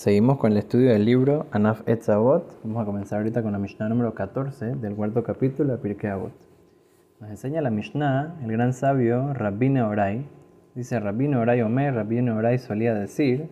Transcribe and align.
Seguimos 0.00 0.38
con 0.38 0.52
el 0.52 0.56
estudio 0.56 0.92
del 0.92 1.04
libro 1.04 1.46
Anaf 1.50 1.86
Etzavot. 1.86 2.58
Vamos 2.64 2.80
a 2.80 2.86
comenzar 2.86 3.18
ahorita 3.18 3.42
con 3.42 3.52
la 3.52 3.58
Mishnah 3.58 3.86
número 3.90 4.14
14 4.14 4.76
del 4.76 4.94
cuarto 4.94 5.22
capítulo 5.22 5.72
de 5.72 5.78
Pirkei 5.78 6.08
Avot. 6.08 6.32
Nos 7.20 7.28
enseña 7.28 7.60
la 7.60 7.68
Mishnah, 7.68 8.38
el 8.42 8.50
gran 8.50 8.72
sabio 8.72 9.34
Rabbine 9.34 9.82
Orai. 9.82 10.24
Dice 10.74 10.98
Rabbine 10.98 11.36
Orai 11.36 11.60
Omer, 11.60 11.92
Rabbine 11.92 12.30
Orai 12.30 12.58
solía 12.58 12.94
decir. 12.94 13.50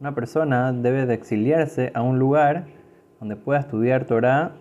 Una 0.00 0.14
persona 0.16 0.72
debe 0.72 1.06
de 1.06 1.14
exiliarse 1.14 1.92
a 1.94 2.02
un 2.02 2.18
lugar 2.18 2.66
donde 3.20 3.36
pueda 3.36 3.60
estudiar 3.60 4.04
Torah 4.06 4.56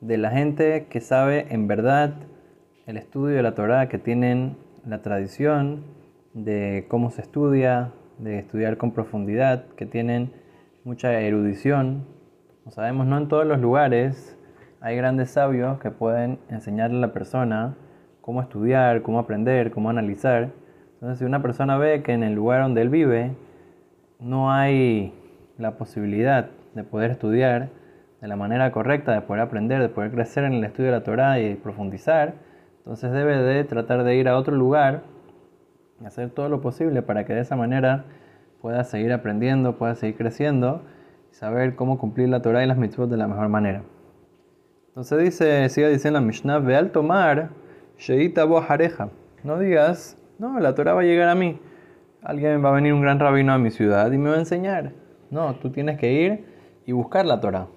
de 0.00 0.18
la 0.18 0.30
gente 0.30 0.86
que 0.88 1.00
sabe 1.00 1.52
en 1.52 1.66
verdad 1.66 2.14
el 2.86 2.96
estudio 2.96 3.34
de 3.34 3.42
la 3.42 3.56
Torah, 3.56 3.88
que 3.88 3.98
tienen 3.98 4.56
la 4.86 5.02
tradición 5.02 5.82
de 6.32 6.86
cómo 6.88 7.10
se 7.10 7.22
estudia, 7.22 7.90
de 8.18 8.38
estudiar 8.38 8.76
con 8.76 8.92
profundidad, 8.92 9.64
que 9.76 9.86
tienen 9.86 10.32
mucha 10.84 11.20
erudición. 11.20 12.04
Como 12.64 12.72
sabemos, 12.72 13.06
no 13.06 13.18
en 13.18 13.28
todos 13.28 13.46
los 13.46 13.60
lugares 13.60 14.36
hay 14.80 14.96
grandes 14.96 15.30
sabios 15.30 15.78
que 15.80 15.90
pueden 15.90 16.38
enseñarle 16.50 16.98
a 16.98 17.00
la 17.00 17.12
persona 17.12 17.76
cómo 18.20 18.42
estudiar, 18.42 19.02
cómo 19.02 19.18
aprender, 19.18 19.70
cómo 19.70 19.90
analizar. 19.90 20.50
Entonces, 20.94 21.18
si 21.18 21.24
una 21.24 21.42
persona 21.42 21.78
ve 21.78 22.02
que 22.02 22.12
en 22.12 22.22
el 22.22 22.34
lugar 22.34 22.62
donde 22.62 22.82
él 22.82 22.88
vive 22.88 23.32
no 24.20 24.52
hay 24.52 25.14
la 25.56 25.76
posibilidad 25.76 26.50
de 26.74 26.84
poder 26.84 27.10
estudiar 27.10 27.70
de 28.20 28.28
la 28.28 28.36
manera 28.36 28.72
correcta, 28.72 29.12
de 29.12 29.20
poder 29.20 29.42
aprender, 29.42 29.80
de 29.80 29.88
poder 29.88 30.10
crecer 30.10 30.44
en 30.44 30.54
el 30.54 30.64
estudio 30.64 30.90
de 30.90 30.98
la 30.98 31.04
Torah 31.04 31.38
y 31.40 31.54
profundizar, 31.54 32.34
entonces 32.78 33.12
debe 33.12 33.36
de 33.36 33.64
tratar 33.64 34.02
de 34.02 34.16
ir 34.16 34.28
a 34.28 34.36
otro 34.36 34.56
lugar 34.56 35.02
hacer 36.06 36.30
todo 36.30 36.48
lo 36.48 36.60
posible 36.60 37.02
para 37.02 37.24
que 37.24 37.34
de 37.34 37.40
esa 37.40 37.56
manera 37.56 38.04
pueda 38.60 38.84
seguir 38.84 39.12
aprendiendo, 39.12 39.76
pueda 39.76 39.94
seguir 39.94 40.16
creciendo 40.16 40.82
y 41.30 41.34
saber 41.34 41.74
cómo 41.74 41.98
cumplir 41.98 42.28
la 42.28 42.42
Torah 42.42 42.62
y 42.64 42.66
las 42.66 42.76
mitzvot 42.76 43.10
de 43.10 43.16
la 43.16 43.28
mejor 43.28 43.48
manera. 43.48 43.82
Entonces 44.88 45.18
dice, 45.18 45.68
sigue 45.68 45.88
diciendo 45.88 46.20
la 46.20 46.26
Mishnah, 46.26 46.58
ve 46.58 46.76
al 46.76 46.90
tomar, 46.90 47.50
sheita 47.98 48.44
hareja. 48.68 49.10
No 49.44 49.58
digas, 49.58 50.16
no, 50.38 50.58
la 50.58 50.74
Torah 50.74 50.94
va 50.94 51.02
a 51.02 51.04
llegar 51.04 51.28
a 51.28 51.34
mí. 51.34 51.60
Alguien 52.22 52.64
va 52.64 52.70
a 52.70 52.72
venir 52.72 52.92
un 52.92 53.00
gran 53.00 53.20
rabino 53.20 53.52
a 53.52 53.58
mi 53.58 53.70
ciudad 53.70 54.10
y 54.10 54.18
me 54.18 54.30
va 54.30 54.36
a 54.36 54.40
enseñar. 54.40 54.92
No, 55.30 55.54
tú 55.56 55.70
tienes 55.70 55.98
que 55.98 56.12
ir 56.12 56.44
y 56.84 56.92
buscar 56.92 57.26
la 57.26 57.40
Torah. 57.40 57.68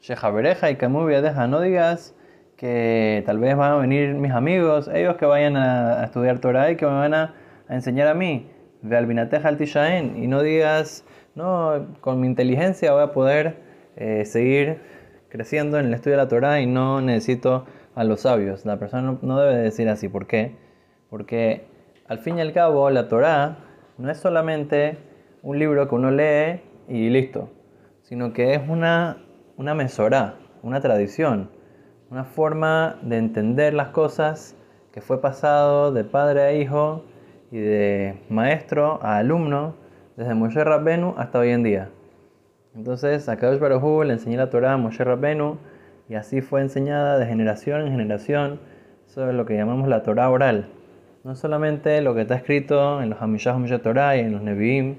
Shejabereja 0.00 0.70
y 0.70 0.74
deja, 0.74 1.46
no 1.46 1.60
digas, 1.60 2.16
que 2.62 3.24
tal 3.26 3.40
vez 3.40 3.56
van 3.56 3.72
a 3.72 3.76
venir 3.78 4.14
mis 4.14 4.30
amigos, 4.30 4.88
ellos 4.94 5.16
que 5.16 5.26
vayan 5.26 5.56
a, 5.56 6.04
estudiar 6.04 6.38
Torah 6.38 6.70
y 6.70 6.76
que 6.76 6.86
me 6.86 6.92
van 6.92 7.12
a, 7.12 7.34
enseñar 7.68 8.06
a 8.06 8.14
mí. 8.14 8.48
Ve 8.82 8.96
al 8.96 9.10
y 9.10 10.26
no 10.28 10.42
digas, 10.42 11.04
no, 11.34 11.88
con 12.00 12.20
mi 12.20 12.28
inteligencia 12.28 12.92
voy 12.92 13.02
a 13.02 13.10
poder 13.10 13.56
eh, 13.96 14.24
seguir 14.26 14.78
creciendo 15.28 15.80
en 15.80 15.86
el 15.86 15.94
estudio 15.94 16.16
de 16.16 16.22
la 16.22 16.28
Torah 16.28 16.60
y 16.60 16.66
no 16.66 17.00
necesito 17.00 17.66
a 17.96 18.04
los 18.04 18.20
sabios. 18.20 18.64
La 18.64 18.78
persona 18.78 19.18
no, 19.20 19.40
debe 19.40 19.56
decir 19.56 19.88
así. 19.88 20.08
¿Por 20.08 20.28
qué? 20.28 20.54
Porque 21.10 21.66
al 22.06 22.20
fin 22.20 22.38
y 22.38 22.42
al 22.42 22.52
cabo 22.52 22.88
la 22.90 23.08
Torah 23.08 23.58
no 23.98 24.08
es 24.08 24.18
solamente 24.18 24.98
un 25.42 25.58
libro 25.58 25.88
que 25.88 25.96
uno 25.96 26.12
lee 26.12 26.60
y 26.86 27.10
listo, 27.10 27.50
sino 28.02 28.32
que 28.32 28.54
es 28.54 28.60
una, 28.68 29.16
una 29.56 29.74
mesorá, 29.74 30.36
una 30.62 30.80
tradición 30.80 31.60
una 32.12 32.24
forma 32.24 32.98
de 33.00 33.16
entender 33.16 33.72
las 33.72 33.88
cosas 33.88 34.54
que 34.92 35.00
fue 35.00 35.22
pasado 35.22 35.92
de 35.92 36.04
padre 36.04 36.42
a 36.42 36.52
hijo 36.52 37.06
y 37.50 37.56
de 37.56 38.20
maestro 38.28 39.00
a 39.02 39.16
alumno 39.16 39.74
desde 40.18 40.34
Moshe 40.34 40.62
Rabbenu 40.62 41.14
hasta 41.16 41.38
hoy 41.38 41.48
en 41.48 41.62
día. 41.62 41.88
Entonces 42.76 43.30
a 43.30 43.38
Kadosh 43.38 43.58
Baruj 43.58 44.04
le 44.04 44.12
enseñó 44.12 44.36
la 44.36 44.50
Torah 44.50 44.74
a 44.74 44.76
Moshe 44.76 45.02
Rabbenu 45.02 45.56
y 46.10 46.14
así 46.14 46.42
fue 46.42 46.60
enseñada 46.60 47.18
de 47.18 47.24
generación 47.24 47.80
en 47.80 47.92
generación 47.92 48.60
sobre 49.06 49.32
lo 49.32 49.46
que 49.46 49.56
llamamos 49.56 49.88
la 49.88 50.02
Torah 50.02 50.28
oral. 50.28 50.68
No 51.24 51.34
solamente 51.34 52.02
lo 52.02 52.14
que 52.14 52.20
está 52.20 52.34
escrito 52.34 53.00
en 53.00 53.08
los 53.08 53.22
Hamishah 53.22 53.56
Moshe 53.56 53.78
Torah 53.78 54.18
y 54.18 54.20
en 54.20 54.32
los 54.32 54.42
Nevi'im, 54.42 54.96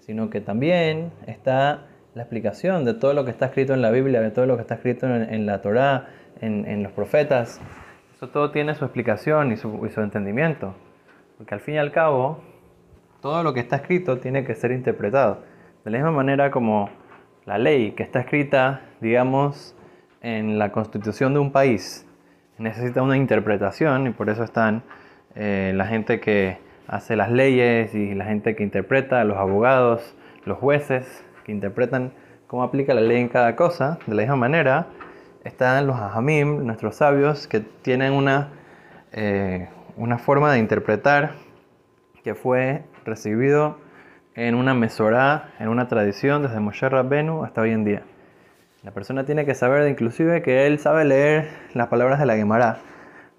sino 0.00 0.28
que 0.28 0.40
también 0.40 1.12
está 1.28 1.84
la 2.16 2.22
explicación 2.22 2.84
de 2.84 2.94
todo 2.94 3.12
lo 3.12 3.24
que 3.24 3.30
está 3.30 3.46
escrito 3.46 3.74
en 3.74 3.82
la 3.82 3.92
Biblia, 3.92 4.20
de 4.20 4.32
todo 4.32 4.46
lo 4.46 4.56
que 4.56 4.62
está 4.62 4.74
escrito 4.74 5.06
en, 5.06 5.32
en 5.32 5.46
la 5.46 5.62
Torah, 5.62 6.08
en, 6.40 6.82
los 6.82 6.92
profetas. 6.92 7.60
Eso 8.14 8.28
todo 8.28 8.50
tiene 8.50 8.74
su 8.74 8.84
explicación 8.84 9.52
y 9.52 9.56
su, 9.56 9.86
entendimiento. 9.96 10.74
Porque 11.36 11.54
al 11.54 11.60
fin 11.60 11.74
y 11.74 11.78
al 11.78 11.92
cabo, 11.92 12.42
todo 13.20 13.42
lo 13.42 13.54
que 13.54 13.60
está 13.60 13.76
escrito 13.76 14.18
tiene 14.18 14.44
que 14.44 14.54
ser 14.54 14.72
interpretado. 14.72 15.42
De 15.84 15.90
la 15.90 15.98
misma 15.98 16.12
manera 16.12 16.50
como 16.50 16.90
la 17.46 17.58
ley 17.58 17.92
que 17.92 18.02
está 18.02 18.20
escrita, 18.20 18.82
digamos, 19.00 19.74
en 20.20 20.58
la 20.58 20.72
constitución 20.72 21.32
de 21.32 21.40
un 21.40 21.52
país, 21.52 22.06
necesita 22.58 23.02
una 23.02 23.16
interpretación 23.16 24.08
y 24.08 24.10
por 24.10 24.28
eso 24.30 24.42
están 24.42 24.82
eh, 25.36 25.72
la 25.74 25.86
gente 25.86 26.18
que 26.18 26.58
hace 26.88 27.14
las 27.14 27.30
leyes 27.30 27.94
y 27.94 28.14
la 28.14 28.24
gente 28.24 28.56
que 28.56 28.64
interpreta, 28.64 29.22
los 29.24 29.36
abogados, 29.36 30.16
los 30.44 30.58
jueces 30.58 31.24
que 31.44 31.52
interpretan 31.52 32.12
cómo 32.48 32.64
aplica 32.64 32.94
la 32.94 33.02
ley 33.02 33.20
en 33.20 33.28
cada 33.28 33.54
cosa. 33.54 33.98
De 34.06 34.14
la 34.14 34.22
misma 34.22 34.36
manera, 34.36 34.88
están 35.44 35.86
los 35.86 35.96
ajamim, 35.96 36.64
nuestros 36.66 36.96
sabios, 36.96 37.46
que 37.46 37.60
tienen 37.60 38.12
una, 38.12 38.50
eh, 39.12 39.68
una 39.96 40.18
forma 40.18 40.52
de 40.52 40.58
interpretar 40.58 41.32
que 42.22 42.34
fue 42.34 42.82
recibido 43.04 43.78
en 44.34 44.54
una 44.54 44.74
mesorá, 44.74 45.50
en 45.58 45.68
una 45.68 45.88
tradición 45.88 46.42
desde 46.42 46.60
Moshe 46.60 46.88
Rabbenu 46.88 47.44
hasta 47.44 47.60
hoy 47.62 47.72
en 47.72 47.84
día. 47.84 48.02
La 48.82 48.92
persona 48.92 49.24
tiene 49.24 49.44
que 49.44 49.54
saber 49.54 49.88
inclusive 49.88 50.42
que 50.42 50.66
él 50.66 50.78
sabe 50.78 51.04
leer 51.04 51.48
las 51.74 51.88
palabras 51.88 52.20
de 52.20 52.26
la 52.26 52.36
Gemara, 52.36 52.78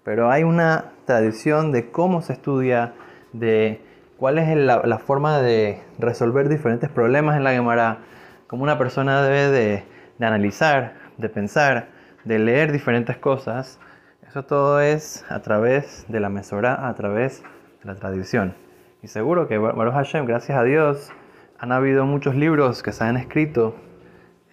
pero 0.03 0.29
hay 0.29 0.43
una 0.43 0.91
tradición 1.05 1.71
de 1.71 1.91
cómo 1.91 2.21
se 2.21 2.33
estudia, 2.33 2.93
de 3.31 3.81
cuál 4.17 4.37
es 4.37 4.53
la, 4.57 4.81
la 4.85 4.97
forma 4.97 5.39
de 5.39 5.81
resolver 5.97 6.49
diferentes 6.49 6.89
problemas 6.89 7.37
en 7.37 7.45
la 7.45 7.51
Gemara, 7.51 7.99
cómo 8.47 8.63
una 8.63 8.77
persona 8.77 9.23
debe 9.23 9.49
de, 9.49 9.83
de 10.17 10.25
analizar, 10.25 10.95
de 11.19 11.30
pensar, 11.30 11.90
de 12.24 12.40
leer 12.40 12.72
diferentes 12.72 13.18
cosas, 13.18 13.80
eso 14.28 14.46
todo 14.46 14.80
es 14.80 15.25
a 15.30 15.41
través 15.41 16.06
de 16.07 16.19
la 16.19 16.30
mesora, 16.30 16.88
a 16.88 16.96
través 16.96 17.44
de 17.84 17.91
la 17.91 17.96
tradición. 17.96 18.56
Y 19.02 19.07
seguro 19.07 19.47
que 19.47 19.58
Baruch 19.58 19.94
Hashem, 19.94 20.25
gracias 20.25 20.58
a 20.58 20.63
Dios, 20.63 21.12
han 21.59 21.72
habido 21.72 22.06
muchos 22.06 22.35
libros 22.35 22.81
que 22.84 22.91
se 22.91 23.03
han 23.03 23.18
escrito, 23.18 23.75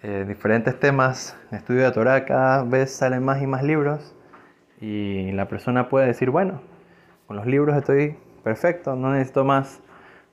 eh, 0.03 0.25
diferentes 0.27 0.79
temas 0.79 1.37
estudio 1.51 1.83
de 1.83 1.91
Torah, 1.91 2.25
cada 2.25 2.63
vez 2.63 2.91
salen 2.91 3.23
más 3.23 3.41
y 3.41 3.47
más 3.47 3.63
libros 3.63 4.15
y 4.79 5.31
la 5.31 5.47
persona 5.47 5.89
puede 5.89 6.07
decir, 6.07 6.29
bueno, 6.29 6.61
con 7.25 7.35
los 7.35 7.45
libros 7.45 7.75
estoy 7.75 8.17
perfecto, 8.43 8.95
no 8.95 9.11
necesito 9.11 9.43
más, 9.43 9.81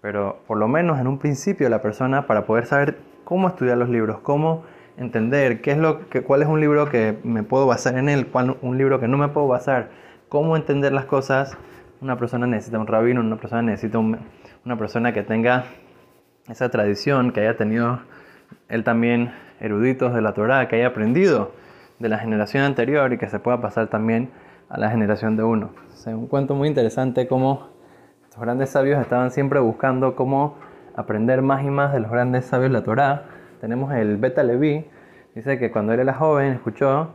pero 0.00 0.40
por 0.46 0.58
lo 0.58 0.68
menos 0.68 1.00
en 1.00 1.06
un 1.06 1.18
principio 1.18 1.68
la 1.68 1.80
persona 1.80 2.26
para 2.26 2.44
poder 2.44 2.66
saber 2.66 2.98
cómo 3.24 3.48
estudiar 3.48 3.78
los 3.78 3.88
libros, 3.88 4.20
cómo 4.20 4.64
entender 4.96 5.60
qué 5.60 5.72
es 5.72 5.78
lo 5.78 6.08
que, 6.08 6.22
cuál 6.22 6.42
es 6.42 6.48
un 6.48 6.60
libro 6.60 6.88
que 6.88 7.18
me 7.24 7.42
puedo 7.42 7.66
basar 7.66 7.98
en 7.98 8.08
él, 8.08 8.26
cuál 8.26 8.56
un 8.62 8.78
libro 8.78 9.00
que 9.00 9.08
no 9.08 9.16
me 9.16 9.28
puedo 9.28 9.48
basar, 9.48 9.90
cómo 10.28 10.56
entender 10.56 10.92
las 10.92 11.04
cosas. 11.04 11.56
Una 12.00 12.16
persona 12.18 12.46
necesita 12.46 12.78
un 12.78 12.86
rabino, 12.86 13.20
una 13.20 13.36
persona 13.36 13.62
necesita 13.62 13.98
una 13.98 14.78
persona 14.78 15.12
que 15.12 15.22
tenga 15.22 15.64
esa 16.48 16.68
tradición, 16.68 17.32
que 17.32 17.40
haya 17.40 17.56
tenido 17.56 18.00
él 18.68 18.84
también 18.84 19.32
eruditos 19.60 20.14
de 20.14 20.20
la 20.20 20.34
Torah, 20.34 20.68
que 20.68 20.76
haya 20.76 20.88
aprendido 20.88 21.52
de 21.98 22.08
la 22.08 22.18
generación 22.18 22.64
anterior 22.64 23.12
y 23.12 23.18
que 23.18 23.28
se 23.28 23.38
pueda 23.38 23.60
pasar 23.60 23.88
también 23.88 24.30
a 24.68 24.78
la 24.78 24.90
generación 24.90 25.36
de 25.36 25.44
uno. 25.44 25.70
Es 25.92 26.06
un 26.06 26.26
cuento 26.26 26.54
muy 26.54 26.68
interesante 26.68 27.26
cómo 27.26 27.68
estos 28.24 28.40
grandes 28.40 28.70
sabios 28.70 29.00
estaban 29.00 29.30
siempre 29.30 29.60
buscando 29.60 30.16
cómo 30.16 30.56
aprender 30.96 31.40
más 31.40 31.64
y 31.64 31.70
más 31.70 31.92
de 31.92 32.00
los 32.00 32.10
grandes 32.10 32.44
sabios 32.44 32.70
de 32.70 32.78
la 32.78 32.84
Torah 32.84 33.24
tenemos 33.64 33.94
el 33.94 34.18
Beta 34.18 34.42
Levi, 34.42 34.84
dice 35.34 35.58
que 35.58 35.70
cuando 35.70 35.94
él 35.94 36.00
era 36.00 36.12
joven 36.12 36.52
escuchó 36.52 37.12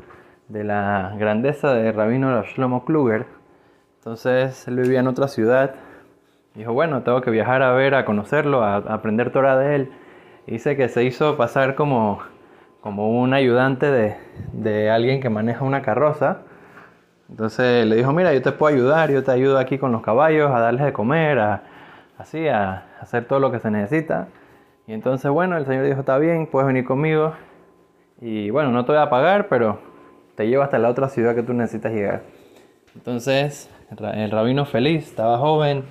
de 0.47 0.63
la 0.63 1.13
grandeza 1.15 1.75
de 1.75 1.91
Rabino 1.91 2.41
Shlomo 2.41 2.85
Kluger, 2.85 3.27
entonces 3.99 4.67
él 4.67 4.77
vivía 4.77 5.01
en 5.01 5.07
otra 5.07 5.27
ciudad, 5.27 5.75
dijo, 6.55 6.73
bueno, 6.73 7.03
tengo 7.03 7.21
que 7.21 7.29
viajar 7.29 7.61
a 7.61 7.71
ver, 7.73 7.93
a 7.93 8.03
conocerlo, 8.03 8.63
a, 8.63 8.77
aprender 8.77 9.31
Torah 9.31 9.59
de 9.59 9.75
él, 9.75 9.91
y 10.47 10.53
dice 10.53 10.75
que 10.75 10.89
se 10.89 11.03
hizo 11.03 11.37
pasar 11.37 11.75
como, 11.75 12.17
como 12.81 13.21
un 13.21 13.35
ayudante 13.35 13.85
de, 13.91 14.15
de 14.51 14.89
alguien 14.89 15.21
que 15.21 15.29
maneja 15.29 15.63
una 15.63 15.83
carroza, 15.83 16.39
entonces 17.29 17.85
le 17.85 17.95
dijo, 17.95 18.11
mira, 18.11 18.33
yo 18.33 18.41
te 18.41 18.53
puedo 18.53 18.75
ayudar, 18.75 19.11
yo 19.11 19.23
te 19.23 19.29
ayudo 19.29 19.59
aquí 19.59 19.77
con 19.77 19.91
los 19.91 20.01
caballos, 20.01 20.49
a 20.49 20.59
darles 20.59 20.83
de 20.83 20.93
comer, 20.93 21.37
a, 21.37 21.61
así, 22.17 22.47
a 22.47 22.85
hacer 22.99 23.25
todo 23.25 23.39
lo 23.39 23.51
que 23.51 23.59
se 23.59 23.69
necesita. 23.69 24.29
Y 24.89 24.93
entonces, 24.93 25.29
bueno, 25.29 25.55
el 25.55 25.67
Señor 25.67 25.85
dijo, 25.85 25.99
está 25.99 26.17
bien, 26.17 26.47
puedes 26.47 26.65
venir 26.65 26.83
conmigo. 26.83 27.33
Y 28.21 28.49
bueno, 28.49 28.71
no 28.71 28.85
te 28.85 28.91
voy 28.91 28.99
a 28.99 29.07
pagar, 29.07 29.47
pero 29.47 29.77
te 30.33 30.47
llevo 30.47 30.63
hasta 30.63 30.79
la 30.79 30.89
otra 30.89 31.09
ciudad 31.09 31.35
que 31.35 31.43
tú 31.43 31.53
necesitas 31.53 31.91
llegar. 31.91 32.23
Entonces, 32.95 33.69
el 33.91 34.31
rabino 34.31 34.65
feliz, 34.65 35.05
estaba 35.05 35.37
joven, 35.37 35.83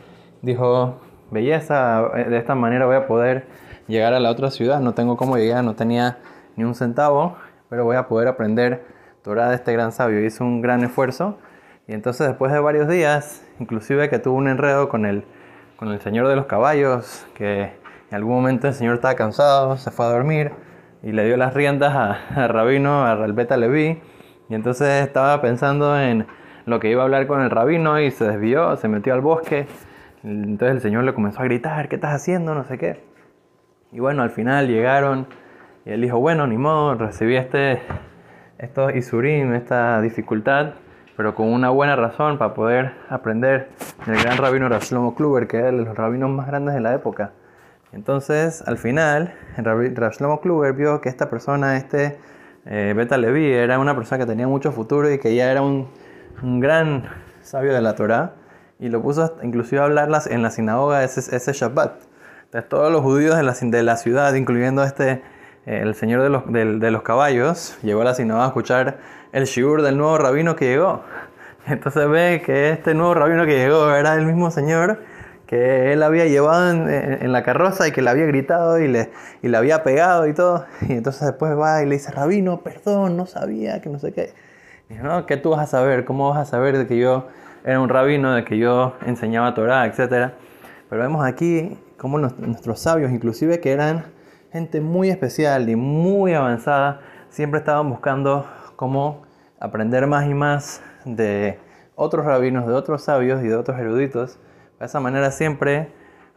dijo, 0.42 1.00
belleza, 1.30 2.08
de 2.08 2.36
esta 2.36 2.56
manera 2.56 2.86
voy 2.86 2.96
a 2.96 3.06
poder 3.06 3.46
llegar 3.86 4.14
a 4.14 4.18
la 4.18 4.32
otra 4.32 4.50
ciudad, 4.50 4.80
no 4.80 4.94
tengo 4.94 5.16
cómo 5.16 5.36
llegar, 5.36 5.62
no 5.62 5.76
tenía 5.76 6.18
ni 6.56 6.64
un 6.64 6.74
centavo, 6.74 7.36
pero 7.70 7.84
voy 7.84 7.94
a 7.94 8.08
poder 8.08 8.26
aprender 8.26 8.84
Torah 9.22 9.50
de 9.50 9.54
este 9.54 9.72
gran 9.72 9.92
sabio. 9.92 10.26
Hizo 10.26 10.42
un 10.42 10.60
gran 10.60 10.82
esfuerzo 10.82 11.38
y 11.86 11.92
entonces 11.92 12.26
después 12.26 12.50
de 12.50 12.58
varios 12.58 12.88
días, 12.88 13.46
inclusive 13.60 14.10
que 14.10 14.18
tuvo 14.18 14.38
un 14.38 14.48
enredo 14.48 14.88
con 14.88 15.06
el, 15.06 15.22
con 15.76 15.86
el 15.92 16.00
señor 16.00 16.26
de 16.26 16.34
los 16.34 16.46
caballos, 16.46 17.24
que 17.34 17.77
en 18.10 18.14
algún 18.14 18.34
momento 18.34 18.68
el 18.68 18.74
señor 18.74 18.94
estaba 18.94 19.14
cansado, 19.14 19.76
se 19.76 19.90
fue 19.90 20.06
a 20.06 20.10
dormir 20.10 20.52
y 21.02 21.12
le 21.12 21.24
dio 21.24 21.36
las 21.36 21.54
riendas 21.54 21.94
a, 21.94 22.44
a 22.44 22.48
Rabino, 22.48 23.04
a 23.04 23.14
Ralbeta 23.14 23.56
Leví, 23.56 24.00
y 24.48 24.54
entonces 24.54 25.06
estaba 25.06 25.40
pensando 25.42 25.98
en 26.00 26.26
lo 26.64 26.80
que 26.80 26.90
iba 26.90 27.02
a 27.02 27.04
hablar 27.04 27.26
con 27.26 27.40
el 27.40 27.50
rabino 27.50 28.00
y 28.00 28.10
se 28.10 28.26
desvió, 28.26 28.76
se 28.76 28.88
metió 28.88 29.14
al 29.14 29.20
bosque. 29.20 29.66
Entonces 30.22 30.76
el 30.76 30.80
señor 30.80 31.04
le 31.04 31.14
comenzó 31.14 31.40
a 31.40 31.44
gritar, 31.44 31.88
¿qué 31.88 31.96
estás 31.96 32.14
haciendo? 32.14 32.54
No 32.54 32.64
sé 32.64 32.78
qué. 32.78 33.02
Y 33.92 34.00
bueno, 34.00 34.22
al 34.22 34.30
final 34.30 34.68
llegaron 34.68 35.26
y 35.84 35.90
él 35.90 36.02
dijo, 36.02 36.18
bueno, 36.18 36.46
ni 36.46 36.58
modo, 36.58 36.94
recibí 36.94 37.36
este, 37.36 37.80
estos 38.58 38.94
isurim, 38.94 39.54
esta 39.54 40.00
dificultad, 40.00 40.74
pero 41.16 41.34
con 41.34 41.48
una 41.52 41.70
buena 41.70 41.96
razón 41.96 42.38
para 42.38 42.54
poder 42.54 42.92
aprender 43.08 43.70
del 44.06 44.22
gran 44.22 44.36
rabino 44.36 44.68
Rashlomo 44.68 45.14
Kluber, 45.14 45.46
que 45.46 45.58
era 45.58 45.66
de 45.66 45.72
los 45.72 45.96
rabinos 45.96 46.30
más 46.30 46.46
grandes 46.46 46.74
de 46.74 46.80
la 46.80 46.94
época. 46.94 47.32
Entonces, 47.92 48.62
al 48.66 48.78
final, 48.78 49.34
Rashlomo 49.56 50.40
Kluber 50.40 50.74
vio 50.74 51.00
que 51.00 51.08
esta 51.08 51.30
persona, 51.30 51.76
este 51.76 52.18
eh, 52.66 52.92
Beta 52.96 53.16
Levi, 53.16 53.50
era 53.52 53.78
una 53.78 53.96
persona 53.96 54.18
que 54.18 54.26
tenía 54.26 54.46
mucho 54.46 54.72
futuro 54.72 55.10
y 55.10 55.18
que 55.18 55.34
ya 55.34 55.50
era 55.50 55.62
un, 55.62 55.88
gran 56.42 57.04
sabio 57.42 57.72
de 57.72 57.80
la 57.80 57.94
Torá, 57.94 58.34
y 58.78 58.90
lo 58.90 59.02
puso 59.02 59.38
inclusive 59.42 59.80
a 59.80 59.84
hablarlas 59.84 60.26
en 60.26 60.42
la 60.42 60.50
sinagoga 60.50 61.02
ese, 61.02 61.34
ese 61.34 61.52
Shabbat. 61.52 62.02
Entonces, 62.44 62.68
todos 62.68 62.92
los 62.92 63.02
judíos 63.02 63.36
de 63.36 63.42
la, 63.42 63.52
de 63.52 63.96
ciudad, 63.96 64.34
incluyendo 64.34 64.84
este 64.84 65.22
el 65.68 65.94
señor 65.94 66.22
de 66.22 66.30
los, 66.30 66.50
de, 66.50 66.90
los 66.90 67.02
caballos 67.02 67.76
llegó 67.82 68.00
a 68.00 68.04
la 68.04 68.14
sinagoga 68.14 68.46
a 68.46 68.48
escuchar 68.48 68.98
el 69.32 69.44
shiur 69.44 69.82
del 69.82 69.98
nuevo 69.98 70.16
rabino 70.16 70.56
que 70.56 70.64
llegó. 70.64 71.02
Entonces 71.66 72.08
ve 72.08 72.42
que 72.44 72.70
este 72.70 72.94
nuevo 72.94 73.12
rabino 73.12 73.44
que 73.44 73.58
llegó 73.58 73.94
era 73.94 74.14
el 74.14 74.24
mismo 74.24 74.50
señor 74.50 75.00
que 75.48 75.94
él 75.94 76.02
había 76.02 76.26
llevado 76.26 76.70
en, 76.70 77.32
la 77.32 77.42
carroza 77.42 77.88
y 77.88 77.92
que 77.92 78.02
le 78.02 78.10
había 78.10 78.26
gritado 78.26 78.78
y 78.78 78.86
le, 78.86 79.10
y 79.40 79.48
le 79.48 79.56
había 79.56 79.82
pegado 79.82 80.26
y 80.28 80.34
todo. 80.34 80.66
Y 80.86 80.92
entonces 80.92 81.26
después 81.26 81.58
va 81.58 81.82
y 81.82 81.86
le 81.86 81.94
dice, 81.94 82.12
rabino, 82.12 82.60
perdón, 82.60 83.16
no 83.16 83.24
sabía, 83.24 83.80
que 83.80 83.88
no 83.88 83.98
sé 83.98 84.12
qué. 84.12 84.34
Y 84.90 84.92
dice, 84.92 85.02
no, 85.02 85.24
¿qué 85.24 85.38
tú 85.38 85.50
vas 85.50 85.60
a 85.60 85.66
saber? 85.66 86.04
¿Cómo 86.04 86.28
vas 86.28 86.38
a 86.38 86.44
saber 86.44 86.76
de 86.76 86.86
que 86.86 86.98
yo 86.98 87.28
era 87.64 87.80
un 87.80 87.88
rabino, 87.88 88.34
de 88.34 88.44
que 88.44 88.58
yo 88.58 88.94
enseñaba 89.06 89.54
Torah, 89.54 89.86
etcétera? 89.86 90.34
Pero 90.90 91.00
vemos 91.00 91.24
aquí 91.24 91.78
cómo 91.96 92.18
nuestros 92.18 92.80
sabios, 92.80 93.10
inclusive 93.10 93.58
que 93.58 93.72
eran 93.72 94.04
gente 94.52 94.82
muy 94.82 95.08
especial 95.08 95.70
y 95.70 95.76
muy 95.76 96.34
avanzada, 96.34 97.00
siempre 97.30 97.60
estaban 97.60 97.88
buscando 97.88 98.46
cómo 98.76 99.22
aprender 99.58 100.06
más 100.06 100.26
y 100.26 100.34
más 100.34 100.82
de 101.06 101.58
otros 101.94 102.26
rabinos, 102.26 102.66
de 102.66 102.74
otros 102.74 103.02
sabios 103.02 103.42
y 103.42 103.48
de 103.48 103.56
otros 103.56 103.78
eruditos. 103.78 104.38
De 104.78 104.86
esa 104.86 105.00
manera 105.00 105.30
siempre 105.30 105.88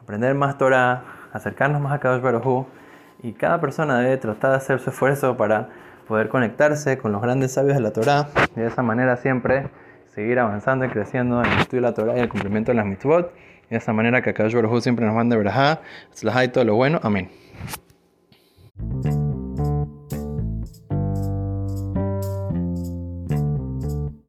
aprender 0.01 0.33
más 0.33 0.57
Torah, 0.57 1.03
acercarnos 1.31 1.81
más 1.81 1.93
a 1.93 1.99
Kadosh 1.99 2.21
Baruj 2.21 2.65
y 3.21 3.33
cada 3.33 3.61
persona 3.61 3.99
debe 3.99 4.17
tratar 4.17 4.51
de 4.51 4.57
hacer 4.57 4.79
su 4.79 4.89
esfuerzo 4.89 5.37
para 5.37 5.69
poder 6.07 6.27
conectarse 6.27 6.97
con 6.97 7.11
los 7.11 7.21
grandes 7.21 7.53
sabios 7.53 7.75
de 7.75 7.81
la 7.81 7.93
Torah 7.93 8.29
y 8.55 8.59
de 8.59 8.67
esa 8.67 8.81
manera 8.81 9.17
siempre 9.17 9.69
seguir 10.13 10.39
avanzando 10.39 10.85
y 10.85 10.89
creciendo 10.89 11.43
en 11.43 11.51
el 11.51 11.59
estudio 11.59 11.83
de 11.83 11.89
la 11.89 11.93
Torah 11.93 12.17
y 12.17 12.19
el 12.19 12.29
cumplimiento 12.29 12.71
de 12.71 12.75
las 12.75 12.85
mitzvot. 12.85 13.31
Y 13.67 13.69
de 13.69 13.77
esa 13.77 13.93
manera 13.93 14.21
que 14.21 14.33
Kadosh 14.33 14.55
Baruj 14.55 14.81
siempre 14.81 15.05
nos 15.05 15.15
manda 15.15 15.37
verajá, 15.37 15.79
y 16.43 16.47
todo 16.49 16.65
lo 16.65 16.75
bueno. 16.75 16.99
Amén. 17.03 17.29